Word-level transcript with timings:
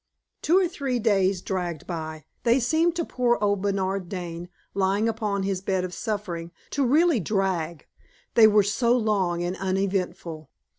Two 0.41 0.57
or 0.57 0.67
three 0.67 0.97
days 0.97 1.43
dragged 1.43 1.85
by. 1.85 2.25
They 2.41 2.59
seemed 2.59 2.95
to 2.95 3.05
poor 3.05 3.37
old 3.39 3.61
Bernard 3.61 4.09
Dane, 4.09 4.49
lying 4.73 5.07
upon 5.07 5.43
his 5.43 5.61
bed 5.61 5.83
of 5.83 5.93
suffering, 5.93 6.49
to 6.71 6.83
really 6.83 7.19
drag, 7.19 7.85
they 8.33 8.47
were 8.47 8.63
so 8.63 8.97
long 8.97 9.43
and 9.43 9.55
uneventful. 9.57 10.49